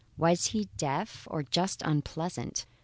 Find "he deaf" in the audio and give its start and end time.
0.47-1.27